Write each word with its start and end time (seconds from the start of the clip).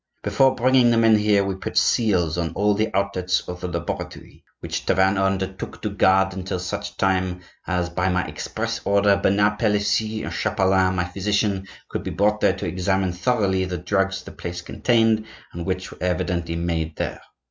Before 0.23 0.55
bringing 0.55 0.89
the 0.89 0.97
men 0.97 1.15
here 1.15 1.43
we 1.43 1.53
put 1.53 1.77
seals 1.77 2.35
on 2.35 2.53
all 2.55 2.73
the 2.73 2.89
outlets 2.95 3.41
of 3.47 3.61
the 3.61 3.67
laboratory, 3.67 4.43
which 4.59 4.83
Tavannes 4.87 5.21
undertook 5.21 5.79
to 5.83 5.91
guard 5.91 6.33
until 6.33 6.57
such 6.57 6.97
time 6.97 7.41
as, 7.67 7.87
by 7.91 8.09
my 8.09 8.25
express 8.25 8.81
orders, 8.83 9.19
Bernard 9.21 9.59
Palissy, 9.59 10.23
and 10.23 10.33
Chapelain, 10.33 10.95
my 10.95 11.05
physician, 11.05 11.67
could 11.87 12.01
be 12.01 12.09
brought 12.09 12.41
there 12.41 12.53
to 12.57 12.65
examine 12.65 13.13
thoroughly 13.13 13.63
the 13.65 13.77
drugs 13.77 14.23
the 14.23 14.31
place 14.31 14.61
contained 14.63 15.23
and 15.53 15.67
which 15.67 15.91
were 15.91 16.01
evidently 16.01 16.55
made 16.55 16.95
there. 16.95 17.21